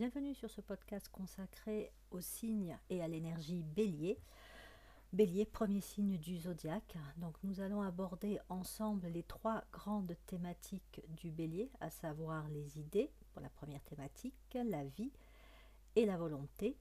[0.00, 4.18] bienvenue sur ce podcast consacré aux signes et à l'énergie bélier.
[5.12, 6.96] Bélier, premier signe du zodiaque.
[7.18, 13.10] Donc nous allons aborder ensemble les trois grandes thématiques du bélier, à savoir les idées
[13.30, 15.12] pour la première thématique, la vie
[15.96, 16.78] et la volonté,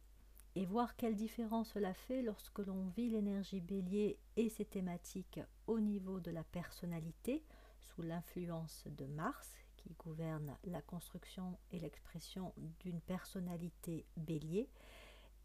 [0.56, 5.82] et voir quelle différence cela fait lorsque l'on vit l'énergie bélier et ses thématiques au
[5.82, 7.44] niveau de la personnalité,
[7.82, 14.70] sous l'influence de Mars, qui gouverne la construction et l'expression d'une personnalité bélier,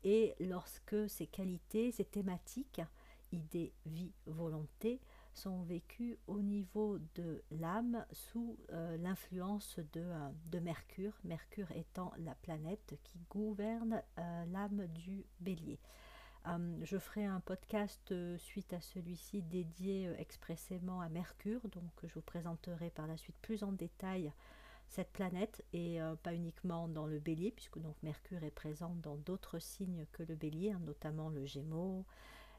[0.02, 2.82] et lorsque ces qualités, ces thématiques,
[3.32, 5.00] idées, vie, volonté,
[5.32, 12.12] sont vécues au niveau de l'âme sous euh, l'influence de, euh, de, Mercure, Mercure étant
[12.18, 15.80] la planète qui gouverne euh, l'âme du bélier.
[16.82, 22.90] Je ferai un podcast suite à celui-ci dédié expressément à Mercure, donc je vous présenterai
[22.90, 24.32] par la suite plus en détail
[24.88, 29.58] cette planète et pas uniquement dans le bélier, puisque donc Mercure est présent dans d'autres
[29.58, 32.04] signes que le bélier, hein, notamment le gémeaux,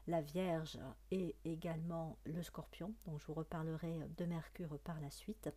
[0.06, 0.78] la Vierge
[1.10, 2.94] et également le Scorpion.
[3.06, 5.50] Donc je vous reparlerai de Mercure par la suite.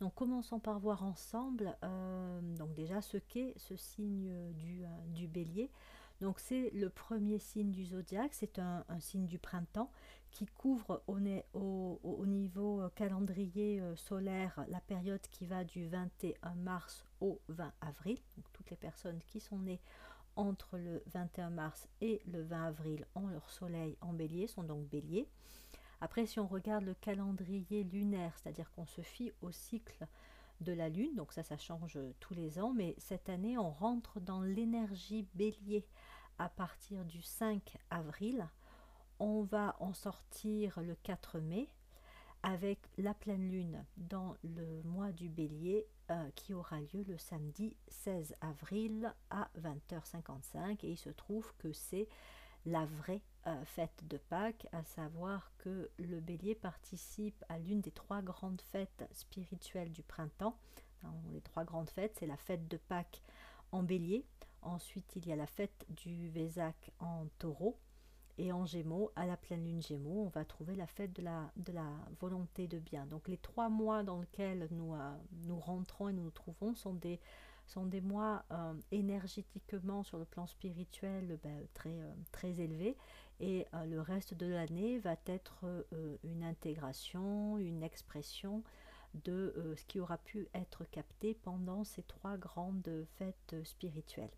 [0.00, 5.28] Donc commençons par voir ensemble euh, donc déjà ce qu'est ce signe du, euh, du
[5.28, 5.70] bélier.
[6.22, 9.90] Donc c'est le premier signe du zodiaque, c'est un, signe du printemps
[10.30, 11.18] qui couvre au,
[11.52, 17.72] au, au niveau calendrier euh, solaire la période qui va du 21 mars au 20
[17.80, 18.18] avril.
[18.36, 19.80] Donc toutes les personnes qui sont nées
[20.36, 24.86] entre le 21 mars et le 20 avril ont leur soleil en bélier, sont donc
[24.86, 25.26] béliers.
[26.00, 30.06] Après, si on regarde le calendrier lunaire, c'est-à-dire qu'on se fie au cycle
[30.60, 34.20] de la Lune, donc ça, ça change tous les ans, mais cette année, on rentre
[34.20, 35.84] dans l'énergie bélier
[36.38, 38.48] à partir du 5 avril.
[39.18, 41.68] On va en sortir le 4 mai
[42.42, 47.76] avec la pleine lune dans le mois du bélier euh, qui aura lieu le samedi
[47.88, 52.08] 16 avril à 20h55 et il se trouve que c'est
[52.66, 57.90] la vraie euh, fête de Pâques, à savoir que le bélier participe à l'une des
[57.90, 60.56] trois grandes fêtes spirituelles du printemps.
[61.32, 63.22] les trois grandes fêtes, c'est la fête de Pâques
[63.72, 64.24] en bélier,
[64.62, 67.78] ensuite il y a la fête du Vésac en taureau,
[68.38, 71.50] et en Gémeaux, à la pleine lune Gémeaux, on va trouver la fête de la,
[72.20, 73.06] volonté de bien.
[73.06, 75.14] Donc les trois mois dans lesquels nous, euh,
[75.60, 77.20] rentrons et nous nous trouvons sont des,
[78.00, 82.96] mois euh, énergétiquement sur le plan spirituel ben, euh, très élevés.
[83.40, 85.64] Et le reste de l'année va être
[86.22, 88.62] une intégration, une expression
[89.14, 94.30] de ce qui aura pu être capté pendant ces trois grandes fêtes spirituelles.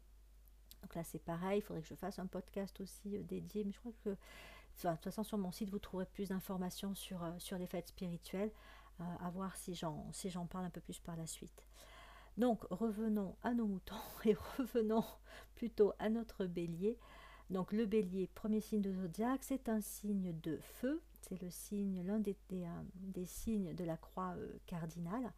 [0.85, 3.73] Donc là, c'est pareil, il faudrait que je fasse un podcast aussi euh, dédié, mais
[3.73, 4.17] je crois que, de
[4.91, 8.51] toute façon, sur mon site, vous trouverez plus d'informations sur, euh, les fêtes spirituelles,
[9.01, 11.65] euh, à voir si j'en si parle un peu plus par la suite.
[12.37, 13.95] Donc, revenons à nos moutons
[14.27, 15.05] et revenons
[15.55, 16.99] plutôt à notre bélier.
[17.49, 22.05] Donc, le bélier, premier signe de zodiaque, c'est un signe de feu, c'est le signe,
[22.05, 24.35] l'un des, des, signes de la croix
[24.67, 25.33] cardinale.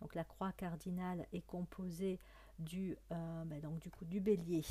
[0.00, 2.20] Donc, la croix cardinale est composée
[2.62, 4.64] du, ben donc, du coup, du bélier,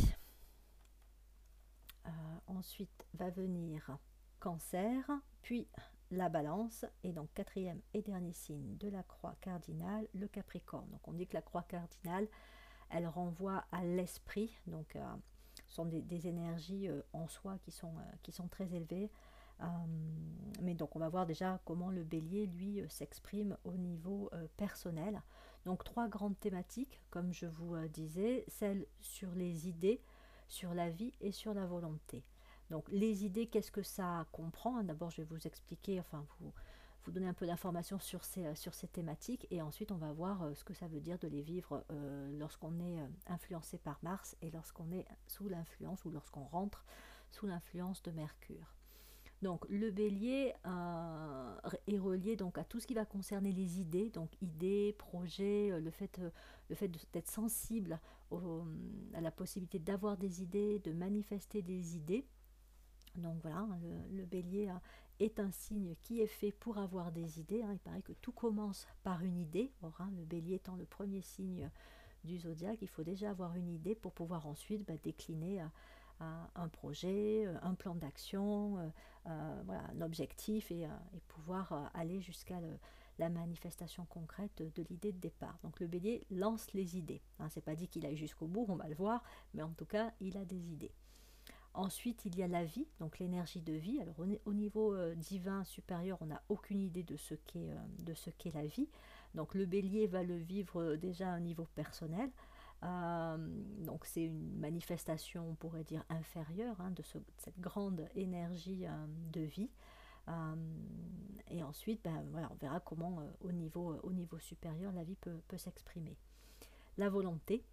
[2.08, 2.10] euh,
[2.48, 3.98] ensuite va venir
[4.40, 5.06] cancer,
[5.42, 5.68] puis
[6.10, 10.90] la balance, et donc quatrième et dernier signe de la croix cardinale, le capricorne.
[10.90, 12.28] Donc on dit que la croix cardinale,
[12.90, 15.16] elle renvoie à l'esprit, donc euh,
[15.68, 17.94] ce sont des, énergies euh, en soi qui sont,
[18.24, 19.12] qui sont très élevées.
[20.62, 25.22] mais donc on va voir déjà comment le bélier, lui, s'exprime au niveau personnel.
[25.66, 30.02] Donc trois grandes thématiques, comme je vous disais, celle sur les idées,
[30.48, 32.24] sur la vie et sur la volonté.
[32.70, 34.84] Donc les idées, qu'est-ce que ça comprend?
[34.84, 36.54] D'abord, je vais vous expliquer, enfin vous,
[37.04, 40.54] vous donner un peu d'informations sur ces, euh, thématiques et ensuite on va voir euh,
[40.54, 44.52] ce que ça veut dire de les vivre euh, lorsqu'on est influencé par Mars et
[44.52, 46.86] lorsqu'on est sous l'influence ou lorsqu'on rentre
[47.32, 48.81] sous l'influence de Mercure.
[49.42, 54.10] Donc le bélier euh, est relié donc à tout ce qui va concerner les idées,
[54.12, 56.30] donc idées, projets, euh, le fait, euh,
[56.70, 58.00] le fait d'être sensible
[59.14, 62.26] à la possibilité d'avoir des idées, de manifester des idées.
[63.16, 63.80] Donc voilà, hein,
[64.12, 64.72] le, bélier
[65.20, 67.62] est un signe qui est fait pour avoir des idées.
[67.62, 67.74] Hein.
[67.74, 69.74] Il paraît que tout commence par une idée.
[69.82, 71.70] Or, hein, le bélier étant le premier signe
[72.24, 75.62] du zodiaque, il faut déjà avoir une idée pour pouvoir ensuite bah, décliner
[76.56, 78.90] un projet, euh, un plan d'action, euh,
[79.28, 79.64] euh,
[79.94, 80.88] un objectif et,
[81.28, 82.60] pouvoir aller jusqu'à
[83.18, 85.58] la manifestation concrète de l'idée de départ.
[85.64, 87.22] Donc le bélier lance les idées.
[87.40, 89.24] Hein, C'est pas dit qu'il aille jusqu'au bout, on va le voir,
[89.54, 90.92] mais en tout cas, il a des idées.
[91.74, 94.02] Ensuite, il y a la vie, donc l'énergie de vie.
[94.02, 94.16] Alors
[94.46, 98.90] au niveau divin supérieur, on n'a aucune idée de ce qu'est la vie.
[99.36, 102.30] Donc le bélier va le vivre déjà à un niveau personnel.
[102.82, 108.86] Donc c'est une manifestation, on pourrait dire, inférieure hein, de, cette grande énergie
[109.32, 109.70] de vie.
[111.50, 115.40] et ensuite, ben, voilà, on verra comment au, niveau, au niveau supérieur la vie peut,
[115.48, 116.18] peut s'exprimer.
[116.98, 117.64] La volonté,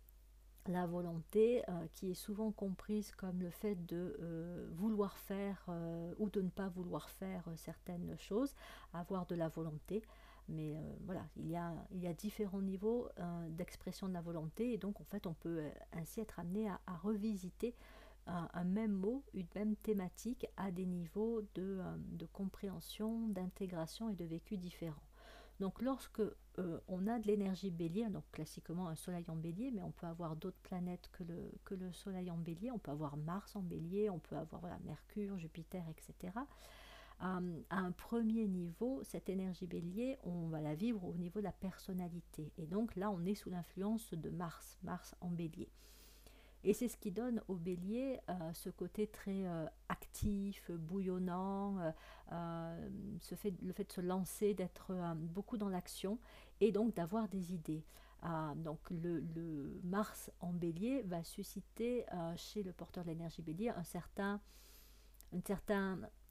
[0.68, 6.12] la volonté euh, qui est souvent comprise comme le fait de euh, vouloir faire euh,
[6.18, 8.54] ou de ne pas vouloir faire certaines choses,
[8.92, 10.02] avoir de la volonté.
[10.48, 13.08] Mais voilà, il y, a, il y a différents niveaux
[13.50, 15.62] d'expression de la volonté et donc en fait on peut
[15.92, 17.74] ainsi être amené à, revisiter
[18.26, 21.80] un, même mot, une même thématique à des niveaux de,
[22.12, 25.02] de compréhension, d'intégration et de vécu différents.
[25.60, 29.82] Donc lorsque euh, on a de l'énergie bélier, donc classiquement un soleil en bélier, mais
[29.82, 33.16] on peut avoir d'autres planètes que le, que le soleil en bélier, on peut avoir
[33.16, 36.32] Mars en bélier, on peut avoir voilà, Mercure, Jupiter, etc.
[37.20, 41.52] À un premier niveau, cette énergie bélier, on va la vivre au niveau de la
[41.52, 42.52] personnalité.
[42.56, 45.68] Et donc là, on est sous l'influence de Mars, Mars en bélier.
[46.64, 51.78] Et c'est ce qui donne au bélier euh, ce côté très euh, actif, bouillonnant,
[52.32, 52.88] euh,
[53.62, 56.18] le fait de se lancer, d'être beaucoup dans l'action
[56.60, 57.84] et donc d'avoir des idées.
[58.56, 62.04] donc le, Mars en bélier va susciter
[62.36, 64.40] chez le porteur de l'énergie bélier un certain,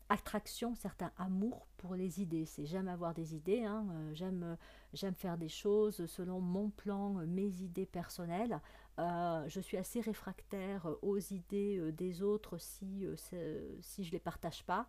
[0.09, 2.45] attraction, certain amour pour les idées.
[2.45, 4.57] C'est j'aime avoir des idées, hein, j'aime,
[4.93, 8.59] j'aime faire des choses selon mon plan, mes idées personnelles.
[8.99, 14.19] Euh, je suis assez réfractaire aux idées euh, des autres si, euh, je ne les
[14.19, 14.87] partage pas.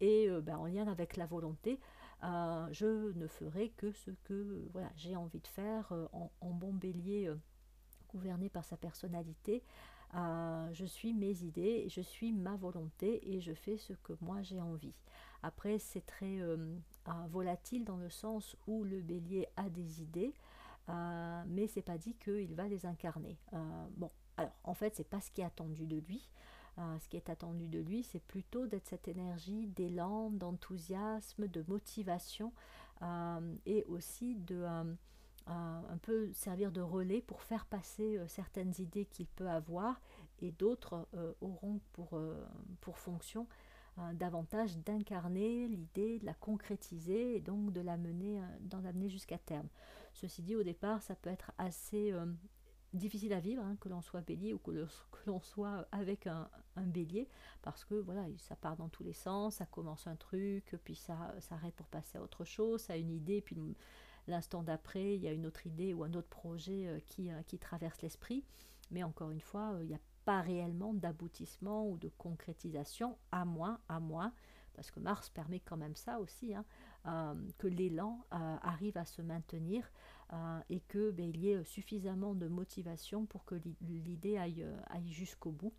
[0.00, 1.78] et ben, en lien avec la volonté,
[2.22, 4.64] je ne ferai que ce que
[4.96, 7.30] j'ai envie de faire en, bon bélier
[8.08, 9.62] gouverné par sa personnalité.
[10.14, 14.60] Je suis mes idées, je suis ma volonté et je fais ce que moi j'ai
[14.60, 14.94] envie.
[15.42, 16.40] Après, c'est très
[17.30, 20.34] volatile dans le sens où le bélier a des idées,
[20.88, 23.38] euh, mais c'est pas dit qu'il va les incarner.
[23.52, 26.30] Euh, en fait, c'est pas ce qui est attendu de lui.
[26.78, 31.64] Euh, ce qui est attendu de lui, c'est plutôt d'être cette énergie d'élan, d'enthousiasme, de
[31.68, 32.52] motivation
[33.64, 34.66] et aussi de
[35.48, 40.00] un peu servir de relais pour faire passer certaines idées qu'il peut avoir
[40.40, 41.08] et d'autres
[41.40, 42.20] auront pour,
[42.80, 43.46] pour fonction
[44.12, 49.68] davantage d'incarner l'idée, de la concrétiser et donc de l'amener, d'en amener jusqu'à terme.
[50.18, 52.26] Ceci dit, au départ, ça peut être assez euh,
[52.92, 54.86] difficile à vivre, hein, que l'on soit bélier ou que,
[55.26, 57.28] l'on soit avec un, bélier,
[57.62, 61.34] parce que voilà, ça part dans tous les sens, ça commence un truc, puis ça
[61.40, 63.56] s'arrête pour passer à autre chose, ça a une idée, puis
[64.28, 67.42] l'instant d'après, il y a une autre idée ou un autre projet euh, qui, euh,
[67.46, 68.44] qui traverse l'esprit.
[68.90, 73.80] Mais encore une fois, il n'y a pas réellement d'aboutissement ou de concrétisation, à moins,
[73.88, 74.32] à moins,
[74.78, 76.64] parce que Mars permet quand même ça aussi, hein,
[77.06, 79.90] euh, que l'élan euh, arrive à se maintenir
[80.32, 84.64] euh, et que ben, y ait suffisamment de motivation pour que l'idée aille
[85.08, 85.72] jusqu'au bout.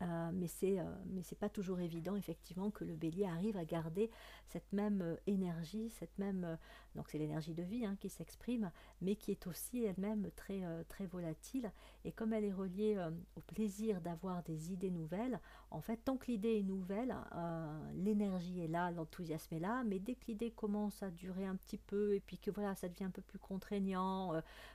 [0.00, 3.64] Euh, mais c'est euh, mais c'est pas toujours évident effectivement que le bélier arrive à
[3.64, 4.12] garder
[4.46, 6.56] cette même euh, énergie cette même
[6.94, 11.06] donc c'est l'énergie de vie hein, qui s'exprime mais qui est aussi elle-même très très
[11.06, 11.72] volatile
[12.08, 12.98] et comme elle est reliée
[13.36, 15.38] au plaisir d'avoir des idées nouvelles
[15.70, 17.14] en fait tant que l'idée est nouvelle
[17.94, 21.78] l'énergie est là l'enthousiasme est là mais dès que l'idée commence à durer un petit
[21.78, 24.32] peu et puis que voilà ça devient un peu plus contraignant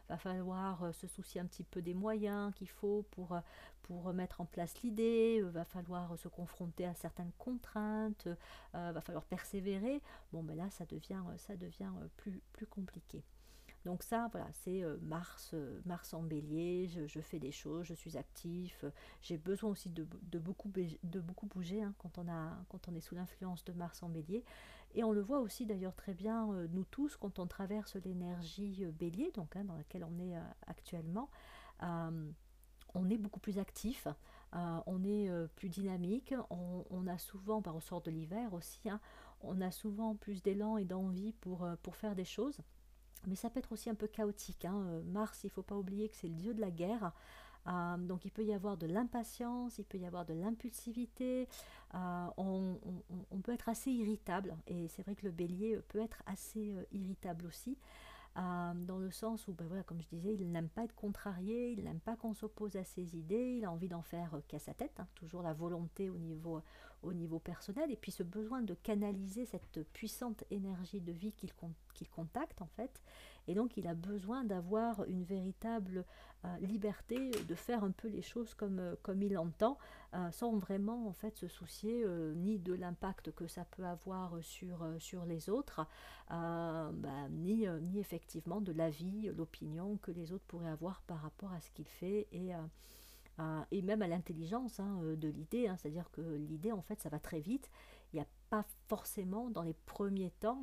[0.09, 3.35] va falloir se soucier un petit peu des moyens qu'il faut pour
[3.83, 8.27] pour mettre en place l'idée, euh, va falloir se confronter à certaines contraintes,
[8.75, 10.01] euh, va falloir persévérer.
[10.31, 13.23] Bon, ben là, ça devient, ça devient plus, plus compliqué.
[13.85, 15.53] Donc ça, voilà, c'est euh, Mars,
[15.85, 18.85] Mars en bélier, je, fais des choses, je suis actif,
[19.21, 20.05] j'ai besoin aussi de,
[20.39, 20.69] beaucoup,
[21.47, 22.25] bouger hein, quand, on
[22.87, 24.43] on est sous l'influence de Mars en bélier.
[24.95, 29.31] Et on le voit aussi d'ailleurs très bien, nous tous, quand on traverse l'énergie bélier,
[29.31, 30.35] donc hein, dans laquelle on est
[30.67, 31.29] actuellement
[32.95, 34.07] on est beaucoup plus actif,
[34.55, 38.99] euh, on est euh, plus dynamique, on, a souvent, par ressort de l'hiver aussi, hein,
[39.41, 42.59] on a souvent plus d'élan et d'envie euh, pour faire des choses.
[43.27, 44.65] Mais ça peut être aussi un peu chaotique.
[44.65, 45.01] Hein.
[45.05, 47.11] Mars, il ne faut pas oublier que c'est le dieu de la guerre.
[47.99, 51.47] donc il peut y avoir de l'impatience, il peut y avoir de l'impulsivité,
[51.93, 52.77] on,
[53.43, 57.77] peut être assez irritable, et c'est vrai que le bélier peut être assez irritable aussi.
[58.35, 61.71] Euh, dans le sens où, ben voilà, comme je disais, il n'aime pas être contrarié,
[61.71, 64.57] il n'aime pas qu'on s'oppose à ses idées, il a envie d'en faire euh, qu'à
[64.57, 66.61] sa tête, hein, toujours la volonté au niveau,
[67.03, 72.09] au niveau personnel, et puis ce besoin de canaliser cette puissante énergie de vie qu'il
[72.09, 73.01] contacte en fait.
[73.47, 76.05] Et donc il a besoin d'avoir une véritable
[76.61, 79.77] liberté de faire un peu les choses comme, euh, comme il entend,
[80.13, 84.85] euh, sans vraiment en fait se soucier ni de l'impact que ça peut avoir sur,
[84.99, 85.85] sur les autres,
[86.29, 91.59] bah, ni, ni effectivement de l'avis, l'opinion que les autres pourraient avoir par rapport à
[91.61, 92.51] ce qu'il fait et
[93.71, 95.75] et même à l'intelligence hein, de l'idée, hein.
[95.75, 97.71] c'est-à-dire que l'idée en fait ça va très vite,
[98.11, 100.61] il n'y a pas forcément dans les premiers temps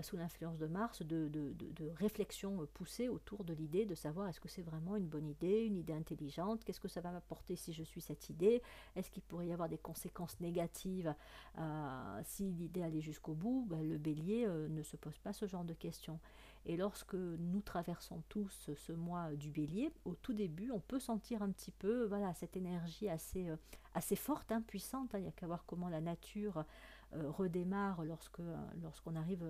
[0.00, 4.40] sous l'influence de Mars, de, de, de, réflexion poussée autour de l'idée de savoir est-ce
[4.40, 7.74] que c'est vraiment une bonne idée, une idée intelligente, qu'est-ce que ça va m'apporter si
[7.74, 8.62] je suis cette idée,
[8.96, 11.14] est-ce qu'il pourrait y avoir des conséquences négatives
[11.58, 15.46] euh, si l'idée allait jusqu'au bout, ben, le bélier euh, ne se pose pas ce
[15.46, 16.18] genre de questions.
[16.64, 21.42] Et lorsque nous traversons tous ce mois du bélier, au tout début, on peut sentir
[21.42, 23.56] un petit peu voilà, cette énergie assez, euh,
[23.94, 25.14] assez forte, hein, puissante.
[25.14, 25.18] Hein.
[25.18, 26.64] Il n'y a qu'à voir comment la nature
[27.12, 28.40] redémarre lorsque,
[28.80, 29.44] lorsqu'on arrive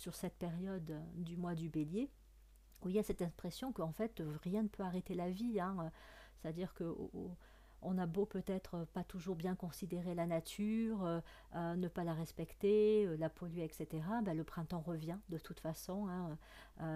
[0.00, 2.10] sur cette période du mois du bélier,
[2.82, 5.60] où il y a cette impression qu'en fait rien ne peut arrêter la vie.
[5.60, 5.90] Hein.
[6.36, 6.84] C'est-à-dire que
[7.82, 11.20] on a beau peut-être pas toujours bien considérer la nature, euh,
[11.54, 15.60] euh, ne pas la respecter, euh, la polluer, etc., ben, le printemps revient de toute
[15.60, 16.08] façon.
[16.08, 16.36] Hein.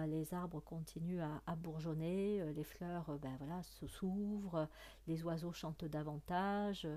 [0.07, 4.67] les arbres continuent à, bourgeonner, les fleurs ben, voilà, s'ouvrent,
[5.07, 6.87] les oiseaux chantent davantage,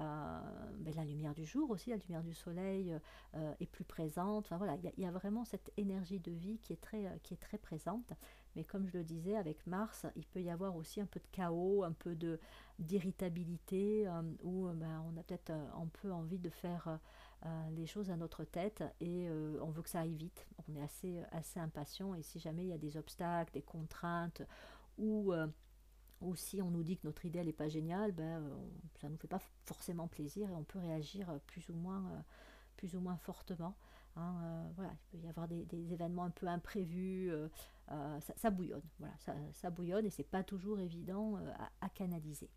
[0.00, 2.98] ben, la lumière du jour aussi, la lumière du soleil
[3.34, 4.46] est plus présente.
[4.46, 7.40] Enfin, voilà, il y, a vraiment cette énergie de vie qui est très, qui est
[7.40, 8.12] très présente.
[8.56, 11.26] Mais comme je le disais, avec Mars, il peut y avoir aussi un peu de
[11.30, 12.40] chaos, un peu de
[12.80, 16.98] d'irritabilité, euh, où euh, ben, on a peut-être euh, un peu envie de faire
[17.70, 19.30] les choses à notre tête et
[19.62, 20.46] on veut que ça aille vite.
[20.68, 24.42] On est assez, assez impatient et si jamais il y a des obstacles, des contraintes
[24.98, 25.32] ou
[26.20, 28.42] ou si on nous dit que notre idée n'est pas géniale, ben,
[29.00, 32.24] ça ne nous fait pas forcément plaisir et on peut réagir plus ou moins,
[32.76, 33.76] plus ou moins fortement.
[34.16, 37.48] Hein, euh, voilà, il peut y avoir des, événements un peu imprévus, euh,
[37.92, 39.14] euh, ça, bouillonne, voilà,
[39.52, 41.38] ça, bouillonne et c'est pas toujours évident
[41.80, 42.50] à, canaliser.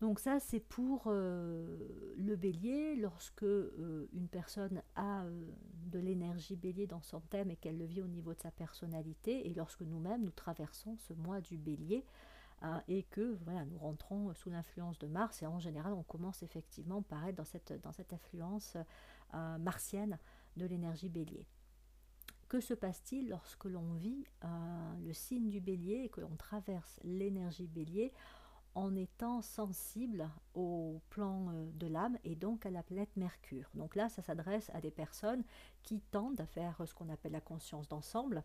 [0.00, 2.96] Donc ça, c'est pour le bélier.
[2.96, 5.24] Lorsque une personne a
[5.86, 9.46] de l'énergie bélier dans son thème et qu'elle le vit au niveau de sa personnalité,
[9.48, 12.04] et lorsque nous-mêmes, nous traversons ce mois du bélier,
[12.88, 17.02] et que voilà, nous rentrons sous l'influence de Mars, et en général, on commence effectivement
[17.02, 18.76] par être dans cette, dans cette influence
[19.34, 20.18] euh, martienne
[20.56, 21.46] de l'énergie bélier.
[22.48, 26.98] Que se passe-t-il lorsque l'on vit euh, le signe du bélier et que l'on traverse
[27.04, 28.12] l'énergie bélier
[28.74, 33.68] en étant sensible au plan euh, de l'âme et donc à la planète Mercure.
[33.74, 35.42] Donc là, ça s'adresse à des personnes
[35.82, 38.44] qui tendent à faire ce qu'on appelle la conscience d'ensemble,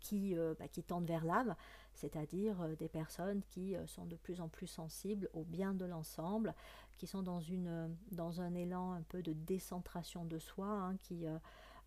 [0.00, 1.56] qui, bah, qui tendent vers l'âme,
[1.94, 6.54] c'est-à-dire des personnes qui sont de plus en plus sensibles au bien de l'ensemble,
[6.96, 11.38] qui sont dans, un élan un peu de décentration de soi, hein, qui, euh,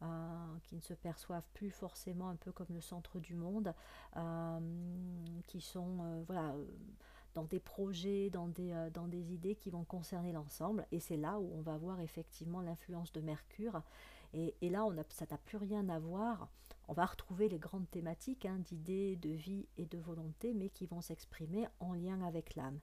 [0.04, 3.74] euh, qui ne se perçoivent plus forcément un peu comme le centre du monde,
[4.16, 4.60] euh,
[5.48, 6.54] qui sont voilà,
[7.34, 10.86] dans des projets, dans des, dans des idées qui vont concerner l'ensemble.
[10.92, 13.82] Et c'est là où on va voir effectivement l'influence de Mercure.
[14.34, 16.50] Et, et là, on a, ça n'a plus rien à voir.
[16.88, 20.86] On va retrouver les grandes thématiques hein, d'idées, de vie et de volonté, mais qui
[20.86, 22.80] vont s'exprimer en lien avec l'âme.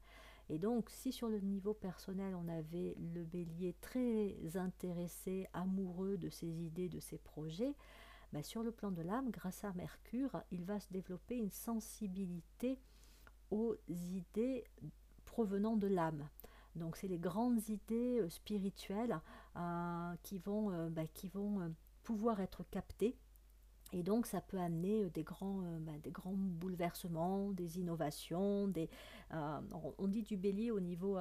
[0.50, 6.28] Et donc, si sur le niveau personnel, on avait le bélier très intéressé, amoureux de
[6.28, 7.74] ses idées, de ses projets,
[8.32, 12.78] ben sur le plan de l'âme, grâce à Mercure, il va se développer une sensibilité
[13.50, 14.64] aux idées
[15.24, 16.28] provenant de l'âme.
[16.76, 19.20] Donc, c'est les grandes idées euh, spirituelles
[19.56, 21.72] euh, qui vont, euh, ben, qui vont
[22.02, 23.16] pouvoir être captées
[23.92, 28.66] et donc ça peut amener des grands, bah, des grands bouleversements, des innovations.
[28.66, 28.90] Des,
[29.30, 31.16] on dit du bélier au niveau,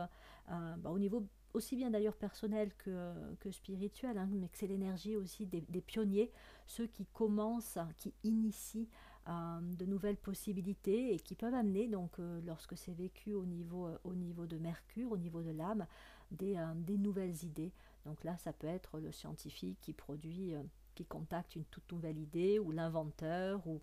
[0.48, 5.16] bah, au niveau aussi bien d'ailleurs personnel que, que spirituel, hein, mais que c'est l'énergie
[5.16, 6.32] aussi des, pionniers,
[6.66, 8.90] ceux qui commencent, qui initient
[9.28, 14.46] de nouvelles possibilités et qui peuvent amener, donc lorsque c'est vécu au niveau, au niveau
[14.46, 15.86] de Mercure, au niveau de l'âme,
[16.32, 17.72] des, des nouvelles idées.
[18.06, 20.54] Donc là, ça peut être le scientifique qui produit
[20.96, 23.82] qui contacte une toute nouvelle idée, ou l'inventeur, ou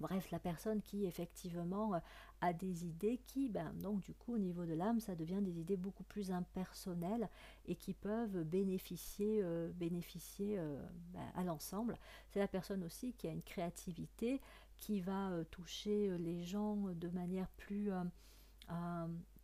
[0.00, 1.98] bref, la personne qui effectivement euh,
[2.40, 5.58] a des idées qui, ben, donc du coup, au niveau de l'âme, ça devient des
[5.58, 7.28] idées beaucoup plus impersonnelles
[7.66, 11.96] et qui peuvent bénéficier, euh, euh, ben, à l'ensemble.
[12.30, 14.40] C'est la personne aussi qui a une créativité
[14.76, 17.90] qui va toucher les gens de manière plus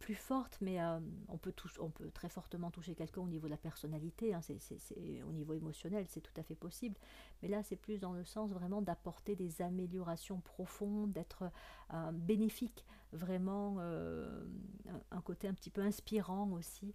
[0.05, 3.53] plus forte, mais euh, on, peut on peut très fortement toucher quelqu'un au niveau de
[3.53, 6.95] la personnalité, hein, c'est, au niveau émotionnel, c'est tout à fait possible.
[7.41, 11.45] Mais là, c'est plus dans le sens vraiment d'apporter des améliorations profondes, d'être
[11.95, 14.45] euh, bénéfique, vraiment euh,
[15.11, 16.93] un, côté un petit peu inspirant aussi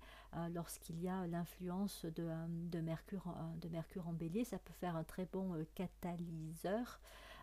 [0.53, 2.29] lorsqu'il y a l'influence de,
[2.69, 4.43] de, Mercure, de Mercure en bélier.
[4.43, 6.99] Ça peut faire un très bon catalyseur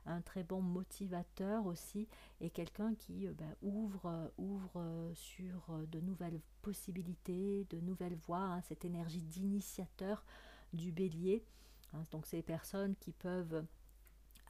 [0.07, 2.09] un très bon motivateur aussi
[2.41, 8.17] et quelqu'un qui euh, bah, ouvre, euh, ouvre euh, sur de nouvelles possibilités, de nouvelles
[8.27, 10.25] voies, hein, cette énergie d'initiateur
[10.73, 11.45] du bélier.
[11.93, 12.05] Hein.
[12.11, 13.65] donc ces personnes qui peuvent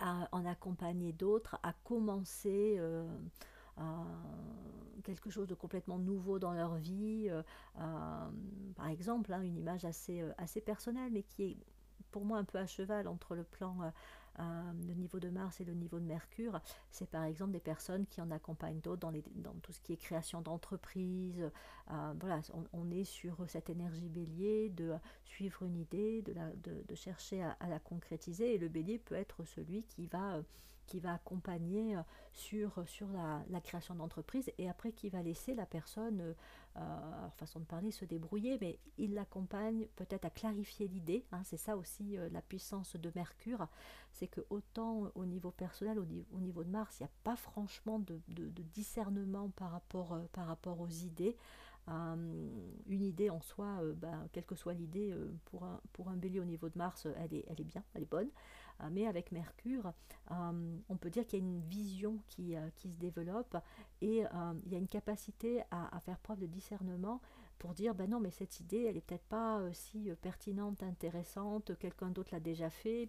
[0.01, 2.79] en accompagner d'autres à commencer
[5.05, 7.31] quelque chose de complètement nouveau dans leur vie.
[7.75, 11.57] par exemple, hein, une image assez, assez personnelle, mais qui est
[12.11, 13.91] pour moi un peu à cheval entre le plan
[14.39, 18.07] euh, le niveau de Mars et le niveau de Mercure, c'est par exemple des personnes
[18.07, 21.51] qui en accompagnent d'autres dans, tout ce qui est création d'entreprise.
[21.91, 22.41] Euh, voilà,
[22.73, 28.55] on, est sur cette énergie bélier de suivre une idée, de, chercher à, la concrétiser.
[28.55, 30.41] Et le bélier peut être celui qui va
[30.87, 31.97] qui va accompagner
[32.33, 36.35] sur, sur la, création d'entreprise et après qui va laisser la personne
[36.79, 41.25] euh, façon de parler, se débrouiller, mais il l'accompagne peut-être à clarifier l'idée.
[41.33, 41.41] Hein.
[41.45, 43.67] c'est ça aussi euh, la puissance de Mercure,
[44.13, 46.05] c'est que autant au niveau personnel, au,
[46.41, 48.21] niveau de Mars, il n'y a pas franchement de,
[48.75, 51.37] discernement par rapport, euh, par rapport aux idées.
[51.89, 55.15] une idée en soi, ben, quelle que soit l'idée,
[55.47, 58.03] pour, un, pour un bélier au niveau de Mars, elle est, elle est bien, elle
[58.03, 58.29] est bonne.
[58.83, 59.93] Euh, mais avec Mercure,
[60.31, 63.57] euh, on peut dire qu'il y a une vision qui, euh, qui se développe
[64.01, 64.25] et
[64.65, 67.21] il y a une capacité à, faire preuve de discernement
[67.59, 72.11] pour dire ben non mais cette idée elle est peut-être pas si pertinente, intéressante, quelqu'un
[72.11, 73.09] d'autre l'a déjà fait,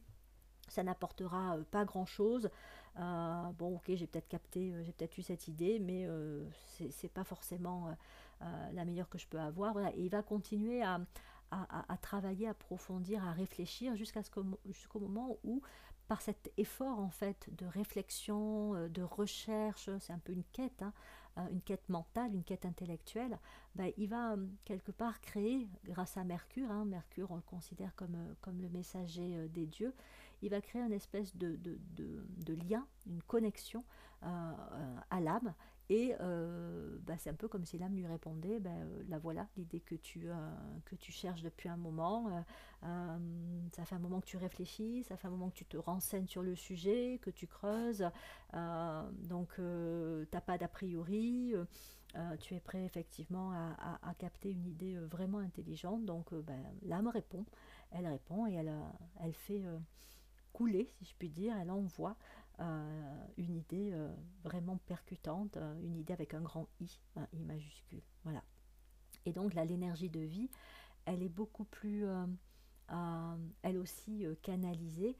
[0.70, 2.50] ça n'apportera pas grand chose.
[2.96, 6.08] bon, ok, j'ai peut-être capté, j'ai peut-être eu cette idée, mais
[6.90, 7.94] c'est pas forcément
[8.74, 9.78] la meilleure que je peux avoir.
[9.90, 11.00] Et il va continuer à,
[11.51, 14.32] à, travailler, à approfondir, à réfléchir jusqu'à ce
[14.66, 15.62] jusqu'au moment où,
[16.08, 20.82] par cet effort en fait de réflexion, euh, de recherche, c'est un peu une quête,
[20.82, 20.94] hein,
[21.38, 23.38] euh, une quête mentale, une quête intellectuelle,
[23.75, 27.94] ben, il va euh, quelque part créer, grâce à Mercure, hein, Mercure on le considère
[27.96, 29.94] comme, le messager des dieux,
[30.42, 33.84] il va créer une espèce de lien, une connexion
[34.22, 35.54] à l'âme
[35.89, 39.48] et euh, bah, c'est un peu comme si l'âme lui répondait, ben, euh, la voilà,
[39.56, 40.36] l'idée que, tu, euh,
[40.84, 42.44] que tu cherches depuis un moment,
[42.82, 46.27] ça fait un moment que tu réfléchis, ça fait un moment que tu te renseignes
[46.27, 48.06] sur le sujet, que tu creuses,
[48.53, 51.53] donc tu n'as pas d'a priori,
[52.39, 57.45] tu es prêt effectivement à, capter une idée vraiment intelligente, donc ben, l'âme répond,
[57.91, 58.73] elle répond et elle,
[59.21, 59.63] elle fait
[60.54, 62.15] couler, si je puis dire, elle envoie
[62.60, 64.12] euh, une idée euh,
[64.43, 68.02] vraiment percutante, euh, une idée avec un grand I, un I majuscule.
[68.24, 68.43] Voilà.
[69.26, 70.50] Et donc là, l'énergie de vie,
[71.06, 72.06] elle est beaucoup plus,
[73.62, 75.17] elle aussi, canalisée.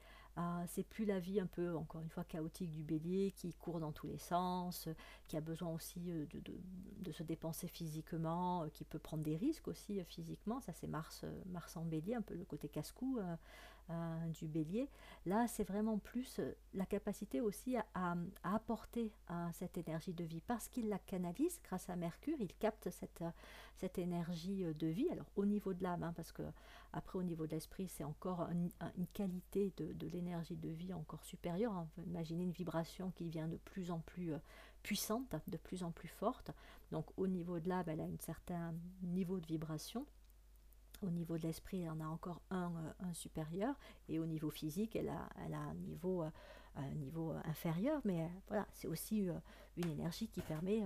[0.66, 3.92] C'est plus la vie un peu, encore une fois, chaotique du bélier qui court dans
[3.92, 4.88] tous les sens,
[5.26, 6.26] qui a besoin aussi de,
[7.00, 10.60] de, se dépenser physiquement, qui peut prendre des risques aussi physiquement.
[10.60, 13.18] Ça, c'est Mars, Mars en bélier, un peu le côté casse-cou
[13.90, 14.90] euh, du bélier.
[15.24, 20.42] Là, c'est vraiment plus euh, la capacité aussi à, apporter euh, cette énergie de vie
[20.46, 23.24] parce qu'il la canalise grâce à Mercure, il capte cette,
[23.76, 25.08] cette énergie de vie.
[25.10, 26.42] Alors au niveau de l'âme, hein, parce que
[26.92, 31.72] après au niveau de l'esprit, c'est encore une qualité de, l'énergie de vie encore supérieure.
[31.72, 31.88] Hein.
[32.06, 34.32] Imaginez une vibration qui vient de plus en plus
[34.82, 36.50] puissante, de plus en plus forte.
[36.92, 40.06] Donc au niveau de l'âme, elle a un certain niveau de vibration.
[41.02, 42.72] Au niveau de l'esprit, elle en a encore un,
[43.02, 43.76] euh, supérieur,
[44.08, 46.30] et au niveau physique, elle a, elle a un, niveau, euh,
[46.74, 49.28] un niveau inférieur, mais euh, voilà, c'est aussi
[49.76, 50.82] une énergie qui permet,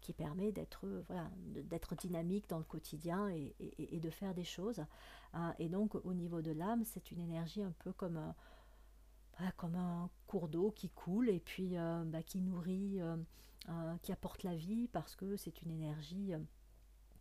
[0.00, 4.84] qui permet d'être voilà, d'être dynamique dans le quotidien et, de faire des choses.
[5.58, 8.34] et donc, au niveau de l'âme, c'est une énergie un peu comme un,
[9.56, 13.00] comme un cours d'eau qui coule et puis bah, qui nourrit,
[14.02, 16.32] qui apporte la vie parce que c'est une énergie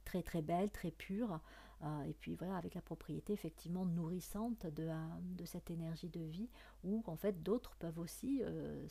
[0.06, 1.40] très très belle, très pure.
[1.84, 6.20] Euh, et puis voilà, avec la propriété effectivement nourrissante de, euh, de cette énergie de
[6.20, 6.50] vie,
[6.84, 8.86] où en fait d'autres peuvent aussi euh,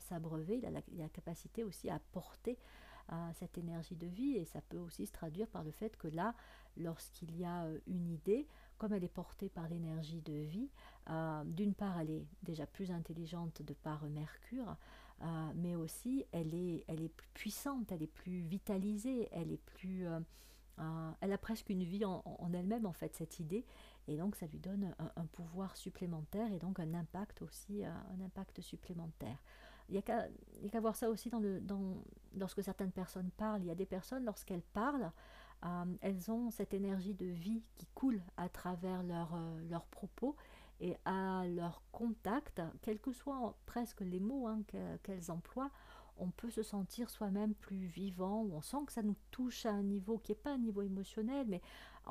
[0.00, 2.00] s'abreuver, il a la, capacité aussi à
[3.34, 6.34] cette énergie de vie, et ça peut aussi se traduire par le fait que là,
[6.76, 8.46] lorsqu'il y a une idée,
[8.78, 10.70] comme elle est portée par l'énergie de vie,
[11.46, 14.76] d'une part elle est déjà plus intelligente de par Mercure,
[15.54, 20.06] mais aussi elle est, elle est plus puissante, elle est plus vitalisée, elle est plus
[21.20, 22.22] elle a presque une vie en,
[22.52, 23.64] elle-même, en fait, cette idée.
[24.08, 28.60] Et donc, ça lui donne un, pouvoir supplémentaire et donc un impact aussi, un impact
[28.60, 29.38] supplémentaire.
[29.88, 31.40] Il n'y a qu'à voir ça aussi dans
[32.36, 33.62] lorsque certaines personnes parlent.
[33.62, 35.10] Il y a des personnes, lorsqu'elles parlent,
[35.64, 40.36] euh, elles ont cette énergie de vie qui coule à travers euh, leurs propos
[40.80, 44.62] et à leur contact, quels que soient presque les mots hein,
[45.04, 45.70] qu'elles emploient,
[46.18, 49.70] on peut se sentir soi-même plus vivant, ou on sent que ça nous touche à
[49.70, 51.62] un niveau qui n'est pas un niveau émotionnel, mais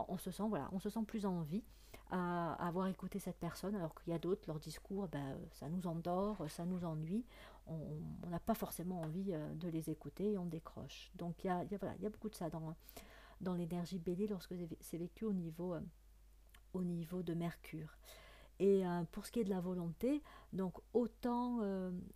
[0.08, 1.64] on se sent, voilà, on se sent plus en vie
[2.12, 5.88] à avoir écouté cette personne, alors qu'il y a d'autres, leur discours, ben, ça nous
[5.88, 7.26] endort, ça nous ennuie,
[7.68, 11.12] on n'a pas forcément envie euh, de les écouter et on décroche.
[11.16, 15.74] Donc il y a, beaucoup de ça dans, l'énergie bélier lorsque c'est vécu au niveau,
[15.74, 15.82] euh,
[16.74, 17.98] au niveau de Mercure.
[18.60, 20.22] Et euh, pour ce qui est de la volonté,
[20.54, 21.60] donc autant,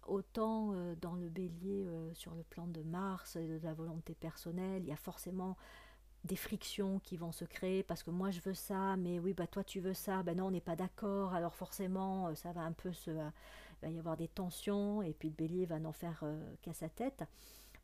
[0.06, 4.92] autant dans le bélier sur le plan de Mars de la volonté personnelle, il y
[4.92, 5.58] a forcément
[6.24, 9.48] des frictions qui vont se créer parce que moi je veux ça, mais oui, bah
[9.48, 12.74] toi tu veux ça, ben non, on n'est pas d'accord, alors forcément ça va un
[12.74, 13.12] peu se.
[13.86, 16.24] Il va y avoir des tensions et puis le bélier va n'en faire
[16.62, 17.24] qu'à sa tête.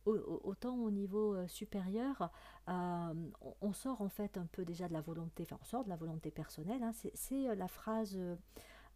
[0.06, 2.32] Autant au niveau supérieur,
[2.68, 5.96] on sort en fait un peu déjà de la volonté, enfin on sort de la
[5.96, 6.92] volonté personnelle, hein.
[7.14, 8.18] c'est la phrase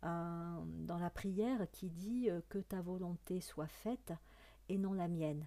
[0.02, 4.14] dans la prière qui dit que ta volonté soit faite
[4.68, 5.46] et non la mienne.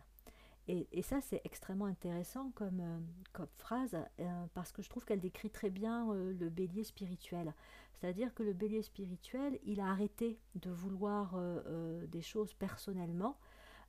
[0.68, 5.48] Et, ça, c'est extrêmement intéressant comme, euh, phrase euh, parce que je trouve qu'elle décrit
[5.48, 7.54] très bien euh, le bélier spirituel.
[7.94, 11.34] C'est-à-dire que le bélier spirituel, il a arrêté de vouloir
[12.12, 13.36] des choses personnellement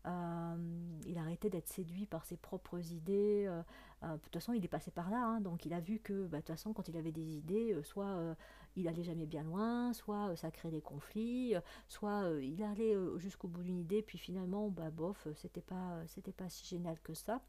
[0.06, 3.46] il a arrêté d'être séduit par ses propres idées.
[3.48, 3.62] Euh,
[4.04, 6.26] euh, de toute façon, il est passé par là, hein, donc il a vu que,
[6.28, 8.36] bah, quand il avait des idées, soit
[8.76, 11.56] il allait jamais bien loin, soit ça créait des conflits,
[11.88, 16.50] soit il allait jusqu'au bout d'une idée, puis finalement, bah, bof, c'était pas, c'était pas
[16.50, 17.42] si génial que ça.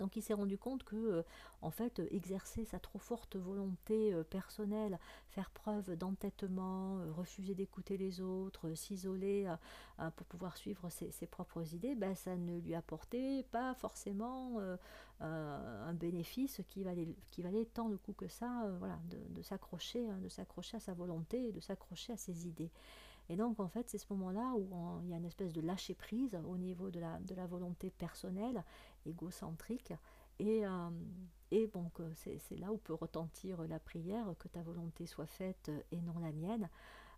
[0.00, 1.22] Donc il s'est rendu compte que, euh,
[1.60, 7.98] en fait, exercer sa trop forte volonté euh, personnelle, faire preuve d'entêtement, euh, refuser d'écouter
[7.98, 9.46] les autres, s'isoler
[10.16, 14.58] pour pouvoir suivre ses, propres idées, ben, ça ne lui apportait pas forcément
[15.20, 20.18] un bénéfice qui valait, qui valait tant le coup que ça, voilà, de, s'accrocher, hein,
[20.22, 22.70] de s'accrocher à sa volonté et de s'accrocher à ses idées.
[23.30, 25.94] Et donc, en fait, c'est ce moment-là où il y a une espèce de lâcher
[25.94, 28.64] prise au niveau de la, de la volonté personnelle,
[29.06, 29.92] égocentrique.
[30.40, 30.90] Et, euh,
[31.52, 36.00] et donc, c'est là où peut retentir la prière, que ta volonté soit faite et
[36.00, 36.68] non la mienne.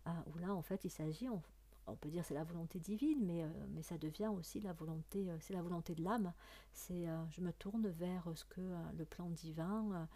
[0.05, 3.43] Euh, où là, en fait, il s'agit, on, peut dire c'est la volonté divine, mais,
[3.43, 6.31] euh, mais ça devient aussi la volonté, c'est la volonté de l'âme.
[6.73, 8.61] C'est je me tourne vers ce que
[8.95, 10.07] le plan divin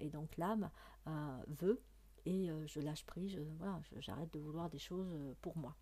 [0.00, 0.70] et donc l'âme
[1.48, 1.80] veut
[2.30, 3.36] et euh, je lâche prise,
[3.98, 5.74] j'arrête de vouloir des choses euh, pour moi.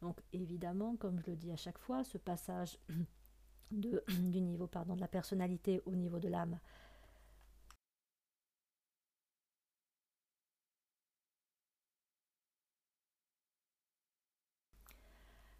[0.00, 2.78] Donc évidemment, comme je le dis à chaque fois, ce passage
[3.72, 6.60] du niveau pardon, de la personnalité au niveau de l'âme,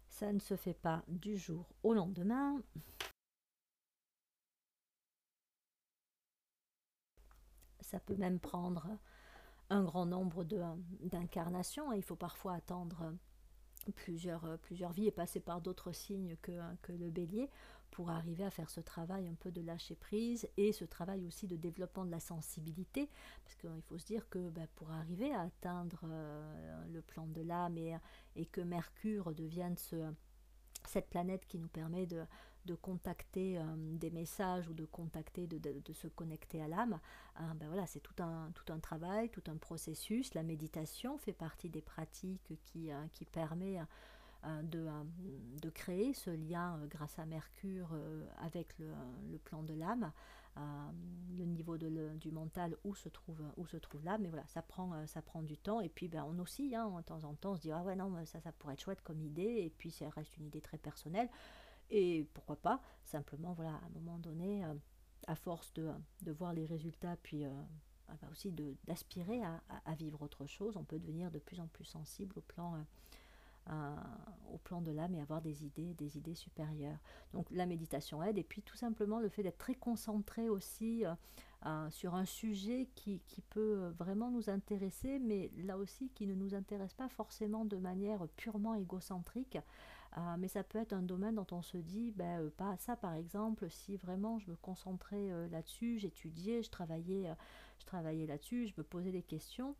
[0.07, 2.61] ça ne se fait pas du jour au lendemain.
[7.81, 8.87] Ça peut même prendre
[9.69, 10.45] un grand nombre
[11.01, 11.91] d'incarnations.
[11.93, 13.13] Il faut parfois attendre
[13.95, 16.51] plusieurs, plusieurs vies et passer par d'autres signes que,
[16.89, 17.49] le bélier
[17.91, 21.47] pour arriver à faire ce travail un peu de lâcher prise et ce travail aussi
[21.47, 23.09] de développement de la sensibilité
[23.45, 27.41] parce qu'il faut se dire que ben, pour arriver à atteindre euh, le plan de
[27.41, 27.95] l'âme et,
[28.35, 30.11] et, que Mercure devienne ce,
[30.85, 32.23] cette planète qui nous permet de,
[32.67, 36.99] de contacter euh, des messages ou de contacter, de, se connecter à l'âme,
[37.39, 40.33] euh, ben voilà, c'est tout un, tout un travail, tout un processus.
[40.35, 43.79] La méditation fait partie des pratiques qui, euh, qui permet
[44.63, 44.87] de,
[45.61, 47.89] de, créer ce lien grâce à Mercure
[48.37, 48.93] avec le,
[49.31, 50.11] le, plan de l'âme,
[51.37, 54.21] le niveau de du mental où se trouve, où se trouve l'âme.
[54.21, 55.81] Mais voilà, ça prend, ça prend du temps.
[55.81, 57.95] Et puis ben, on aussi, hein, de temps en temps, on se dit ah ouais
[57.95, 59.63] non, ça, ça pourrait être chouette comme idée.
[59.65, 61.29] Et puis ça reste une idée très personnelle.
[61.89, 64.73] Et pourquoi pas, simplement, voilà, à un moment donné, euh,
[65.27, 65.91] à force de,
[66.31, 67.51] voir les résultats, puis euh,
[68.09, 68.53] ah bah aussi
[68.85, 72.75] d'aspirer à, vivre autre chose, on peut devenir de plus en plus sensible au plan,
[73.69, 73.95] euh,
[74.53, 76.99] au plan de l'âme et avoir des idées, des idées supérieures.
[77.33, 81.03] Donc la méditation aide, et puis tout simplement le fait d'être très concentré aussi
[81.89, 86.53] sur un sujet qui, qui, peut vraiment nous intéresser, mais là aussi qui ne nous
[86.53, 89.57] intéresse pas forcément de manière purement égocentrique.
[90.13, 92.95] Ah, mais ça peut être un domaine dont on se dit, ben, euh, pas ça
[92.95, 97.33] par exemple, si vraiment je me concentrais euh, là-dessus, j'étudiais, je travaillais, euh,
[97.79, 99.75] je travaillais là-dessus, je me posais des questions.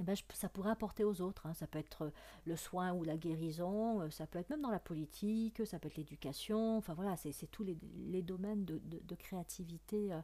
[0.00, 1.46] Eh ben, ça pourrait apporter aux autres.
[1.46, 1.52] Hein.
[1.52, 2.12] Ça peut être
[2.46, 5.98] le soin ou la guérison, ça peut être même dans la politique, ça peut être
[5.98, 6.78] l'éducation.
[6.78, 10.18] Enfin voilà, c'est tous les, les, domaines de, de, créativité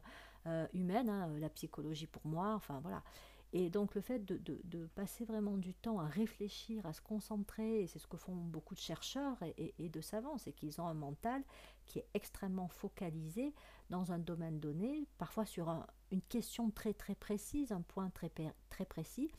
[0.73, 2.55] humaine, hein, la psychologie pour moi.
[2.55, 3.03] Enfin voilà.
[3.51, 7.87] Et donc le fait de, passer vraiment du temps à réfléchir, à se concentrer, et
[7.87, 11.43] c'est ce que font beaucoup de chercheurs et, de savants, c'est qu'ils ont un mental
[11.87, 13.53] qui est extrêmement focalisé
[13.89, 18.31] dans un domaine donné, parfois sur une question très très précise, un point très,
[18.69, 19.31] très précis.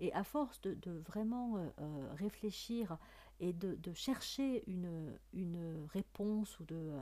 [0.00, 2.96] Et à force de, vraiment euh, euh, réfléchir
[3.38, 5.14] et de, chercher une,
[5.92, 6.92] réponse ou de,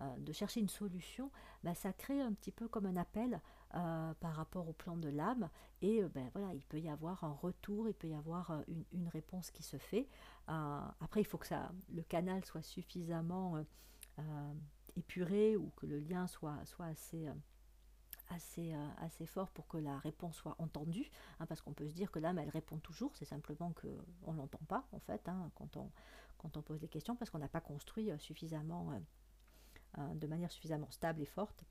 [0.00, 1.30] euh, chercher une solution,
[1.64, 3.40] bah, ça crée un petit peu comme un appel
[3.74, 5.48] euh, par rapport au plan de l'âme.
[5.80, 8.84] Et euh, ben, voilà, il peut y avoir un retour, il peut y avoir une,
[8.92, 10.08] une réponse qui se fait.
[10.46, 13.64] après, il faut que ça, le canal soit suffisamment
[14.96, 17.28] épuré ou que le lien soit, soit assez
[18.28, 22.10] assez, assez fort pour que la réponse soit entendue, hein, parce qu'on peut se dire
[22.10, 25.76] que l'âme, elle répond toujours, c'est simplement qu'on ne l'entend pas, en fait, hein, quand,
[25.76, 25.90] on,
[26.38, 28.92] quand on pose des questions, parce qu'on n'a pas construit suffisamment
[29.98, 31.64] euh, de manière suffisamment stable et forte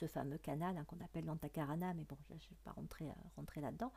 [0.00, 3.60] ce fameux canal hein, qu'on appelle l'antakarana, mais bon, je ne vais pas rentrer, euh,
[3.60, 3.92] là-dedans.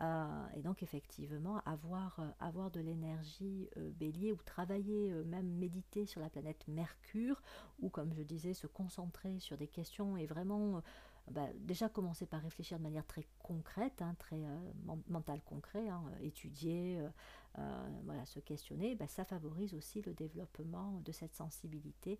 [0.00, 6.28] Euh, et donc effectivement, avoir, avoir de l'énergie bélier ou travailler, même méditer sur la
[6.28, 7.40] planète Mercure,
[7.80, 10.82] ou comme je disais, se concentrer sur des questions et vraiment
[11.30, 14.42] bah, déjà commencer par réfléchir de manière très concrète, hein, très
[15.06, 17.00] mentale concrète, hein, étudier,
[18.04, 22.18] voilà, se questionner, bah, ça favorise aussi le développement de cette sensibilité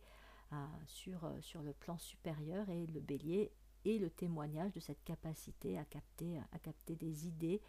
[0.86, 3.52] sur, euh, sur le plan supérieur et le bélier
[3.84, 7.60] et le témoignage de cette capacité à capter, à capter des idées,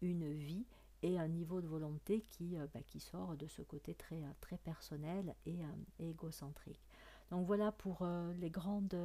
[0.00, 0.64] une vie
[1.02, 4.32] et un niveau de volonté qui, euh, bah, qui sort de ce côté très, euh,
[4.40, 5.58] très personnel et,
[5.98, 6.80] égocentrique.
[7.30, 8.06] Donc voilà pour
[8.40, 8.96] les, grandes,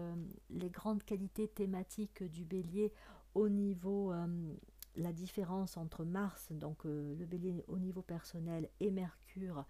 [0.49, 2.93] les grandes qualités thématiques du bélier
[3.35, 4.13] au niveau,
[4.95, 9.65] la différence entre Mars, donc le bélier au niveau personnel, et Mercure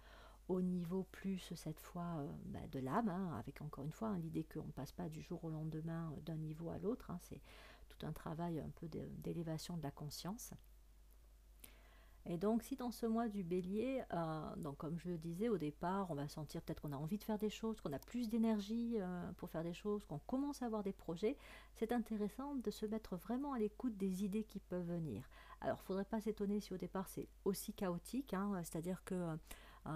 [0.48, 4.18] au niveau plus cette fois euh, bah, de l'âme, hein, avec encore une fois hein,
[4.18, 7.18] l'idée qu'on ne passe pas du jour au lendemain euh, d'un niveau à l'autre, hein,
[7.20, 7.40] c'est
[7.88, 10.52] tout un travail un peu d'élévation de la conscience.
[12.26, 15.58] Et donc si dans ce mois du bélier, euh, donc comme je le disais au
[15.58, 18.30] départ, on va sentir peut-être qu'on a envie de faire des choses, qu'on a plus
[18.30, 18.96] d'énergie
[19.36, 21.36] pour faire des choses, qu'on commence à avoir des projets,
[21.74, 25.28] c'est intéressant de se mettre vraiment à l'écoute des idées qui peuvent venir.
[25.60, 29.36] Alors il ne faudrait pas s'étonner si au départ c'est aussi chaotique, c'est-à-dire que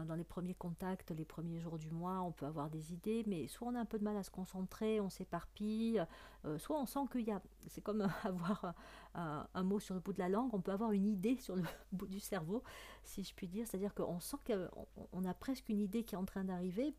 [0.07, 3.47] dans les premiers contacts, les premiers jours du mois, on peut avoir des idées, mais
[3.49, 6.05] soit on a un peu de mal à se concentrer, on s'éparpille,
[6.45, 8.75] euh, soit on sent qu'il y a, c'est comme avoir
[9.15, 11.63] un mot sur le bout de la langue, on peut avoir une idée sur le
[11.93, 12.63] bout du cerveau,
[13.03, 16.27] si je puis dire, c'est-à-dire qu'on sent qu'on a presque une idée qui est en
[16.27, 16.95] train d'arriver,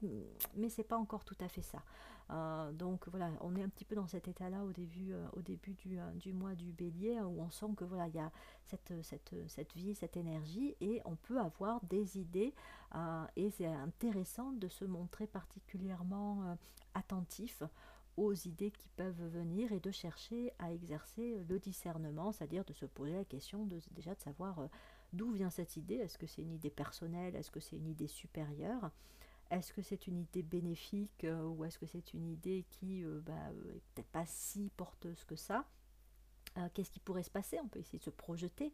[0.56, 1.84] mais c'est pas encore tout à fait ça.
[2.32, 5.42] Euh, donc voilà, on est un petit peu dans cet état-là au début, euh, au
[5.42, 8.32] début euh, du, mois du bélier, où on sent que voilà, il y a
[8.66, 12.54] cette, cette, cette, vie, cette énergie, et on peut avoir des idées,
[13.36, 16.58] et c'est intéressant de se montrer particulièrement
[16.94, 17.64] attentif
[18.18, 22.86] aux idées qui peuvent venir et de chercher à exercer le discernement, c'est-à-dire de se
[22.86, 24.68] poser la question de, déjà de savoir
[25.14, 28.08] d'où vient cette idée, est-ce que c'est une idée personnelle, est-ce que c'est une idée
[28.08, 28.92] supérieure,
[29.52, 33.20] est-ce que c'est une idée bénéfique euh, ou est-ce que c'est une idée qui euh,
[33.22, 35.66] bah, euh, peut-être pas si porteuse que ça?
[36.74, 37.58] Qu'est-ce qui pourrait se passer?
[37.64, 38.74] On peut essayer de se projeter.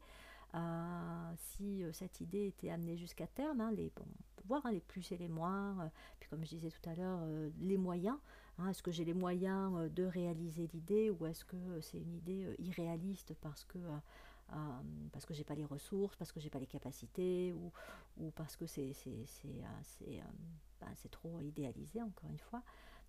[1.38, 4.04] Si cette idée était amenée jusqu'à terme, hein, les, on
[4.36, 7.20] peut voir hein, les plus et les moins, puis comme je disais tout à l'heure,
[7.60, 8.18] les moyens.
[8.58, 12.56] Hein, est-ce que j'ai les moyens de réaliser l'idée ou est-ce que c'est une idée
[12.60, 13.80] irréaliste parce que
[14.54, 14.56] euh,
[15.12, 17.72] parce que j'ai pas les ressources, parce que j'ai pas les capacités, ou,
[18.18, 19.26] ou parce que c'est euh,
[20.08, 20.22] euh,
[20.80, 22.62] ben, trop idéalisé, encore une fois.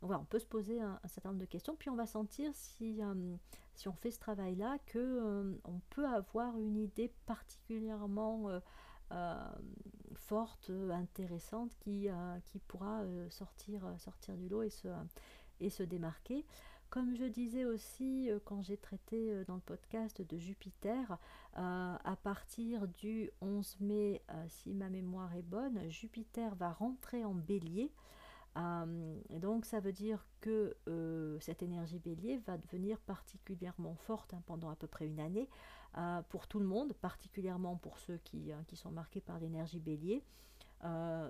[0.03, 3.01] On peut se poser un, certain nombre de questions, puis on va sentir si,
[3.75, 8.49] si on fait ce travail-là que on peut avoir une idée particulièrement
[10.15, 12.09] forte, intéressante, qui,
[12.69, 13.83] pourra sortir,
[14.37, 16.45] du lot et se, démarquer.
[16.91, 21.19] Comme je disais aussi euh, quand j'ai traité euh, dans le podcast de Jupiter,
[21.59, 27.35] euh, à partir du 11 mai, si ma mémoire est bonne, Jupiter va rentrer en
[27.35, 27.93] bélier.
[29.31, 30.77] Donc ça veut dire que
[31.41, 35.49] cette énergie bélier va devenir particulièrement forte hein, pendant à peu près une année
[36.31, 40.23] pour tout le monde, particulièrement pour ceux qui, qui sont marqués par l'énergie bélier,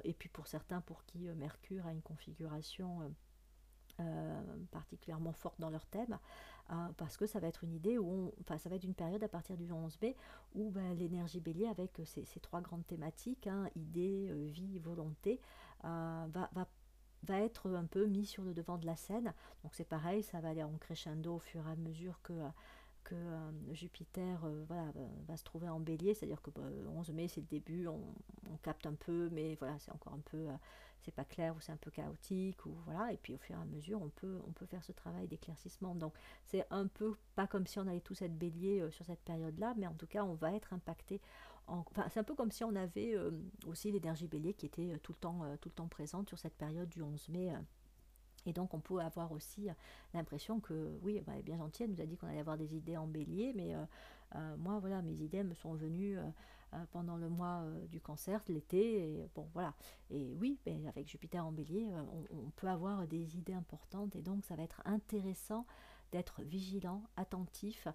[0.04, 3.10] et puis pour certains pour qui Mercure a une configuration
[3.98, 6.18] euh, particulièrement forte dans leur thème,
[6.70, 9.24] euh, parce que ça va être une idée où, enfin, ça va être une période
[9.24, 10.14] à partir du 11 mai
[10.54, 15.40] où ben, l'énergie bélier avec ces, trois grandes thématiques, hein, idée, euh, vie, volonté,
[15.82, 16.68] va, va,
[17.24, 19.32] va, être un peu mis sur le devant de la scène.
[19.62, 22.32] Donc c'est pareil, ça va aller en crescendo au fur et à mesure que
[23.04, 23.14] que
[23.72, 24.90] Jupiter voilà,
[25.28, 26.50] va se trouver en bélier, c'est-à-dire que
[26.88, 28.00] 11 mai c'est le début, on,
[28.64, 30.48] capte un peu, mais voilà, c'est encore un peu
[31.02, 33.12] c'est pas clair ou c'est un peu chaotique ou voilà.
[33.12, 35.94] Et puis au fur et à mesure on peut on peut faire ce travail d'éclaircissement.
[35.94, 36.14] Donc
[36.46, 39.74] c'est un peu pas comme si on allait tous être bélier sur cette période là
[39.76, 41.20] mais en tout cas on va être impacté
[42.08, 43.16] c'est un peu comme si on avait
[43.66, 46.88] aussi l'énergie bélier qui était tout le temps tout le temps présente sur cette période
[46.88, 47.52] du 11 mai
[48.46, 49.68] et donc on peut avoir aussi
[50.14, 52.96] l'impression que, oui, bah, bien gentille, elle nous a dit qu'on allait avoir des idées
[52.96, 53.74] en bélier, mais
[54.58, 56.16] moi, voilà, mes idées me sont venues
[56.74, 58.98] euh, pendant le mois euh, du cancer, l'été.
[58.98, 59.72] Et bon, voilà.
[60.10, 64.22] Et oui, ben, avec Jupiter en bélier, euh, on, peut avoir des idées importantes et
[64.22, 65.64] donc ça va être intéressant
[66.12, 67.88] d'être vigilant, attentif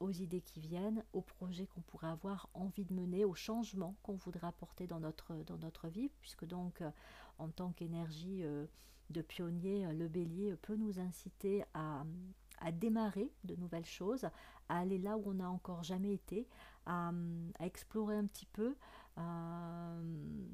[0.00, 4.16] aux idées qui viennent, aux projets qu'on pourrait avoir envie de mener, aux changements qu'on
[4.16, 6.82] voudrait apporter dans notre, vie, puisque donc
[7.38, 8.42] en tant qu'énergie
[9.10, 12.04] de pionnier, le bélier peut nous inciter à
[12.72, 14.24] démarrer de nouvelles choses,
[14.68, 16.46] à aller là où on n'a encore jamais été,
[16.86, 17.12] à,
[17.60, 18.74] explorer un petit peu,
[19.18, 19.92] à,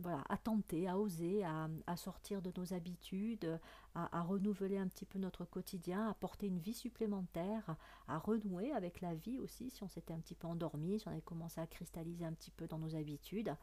[0.00, 3.59] voilà, à tenter, à oser, à, sortir de nos habitudes,
[3.94, 7.77] à, renouveler un petit peu notre quotidien, à porter une vie supplémentaire,
[8.09, 11.12] à renouer avec la vie aussi, si on s'était un petit peu endormi, si on
[11.12, 13.55] avait commencé à cristalliser un petit peu dans nos habitudes.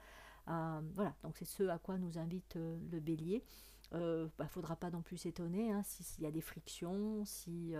[0.47, 3.43] Euh, voilà, donc c'est ce à quoi nous invite euh, le bélier.
[3.91, 7.25] Il euh, ne bah, faudra pas non plus s'étonner hein, s'il y a des frictions,
[7.25, 7.73] si,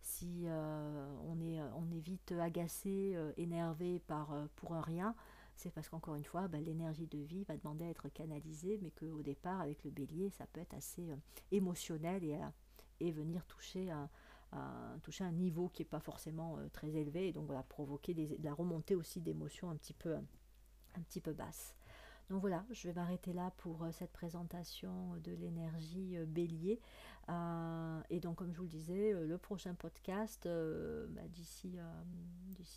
[0.00, 5.14] si on, est, on est vite agacé, énervé par, pour un rien.
[5.56, 8.90] C'est parce qu'encore une fois, bah, l'énergie de vie va demander à être canalisée, mais
[8.90, 11.08] qu'au départ, avec le bélier, ça peut être assez
[11.50, 12.38] émotionnel et,
[13.00, 14.08] et venir toucher un,
[15.32, 18.94] niveau qui n'est pas forcément très élevé, et donc voilà, provoquer des, de la remontée
[18.94, 21.74] aussi d'émotions un petit peu, un petit basses.
[22.28, 26.80] Donc voilà, je vais m'arrêter là pour euh, cette présentation de l'énergie euh, bélier.
[27.28, 30.48] Euh, et donc comme je vous le disais, le prochain podcast,
[31.08, 31.78] bah, d'ici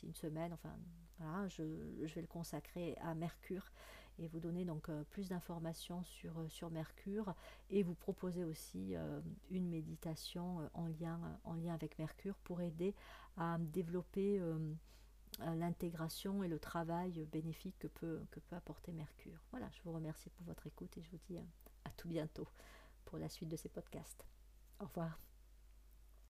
[0.03, 0.73] une semaine, enfin
[1.19, 3.71] voilà, je, vais le consacrer à Mercure
[4.17, 7.33] et vous donner donc plus d'informations sur, sur Mercure
[7.69, 8.95] et vous proposer aussi
[9.49, 12.93] une méditation en, lien, en lien avec Mercure pour aider
[13.37, 14.41] à développer
[15.39, 19.39] l'intégration et le travail bénéfique que peut, que peut apporter Mercure.
[19.51, 21.37] Voilà, je vous remercie pour votre écoute et je vous dis
[21.85, 22.47] à tout bientôt
[23.05, 24.25] pour la suite de ces podcasts.
[24.79, 25.28] Au revoir.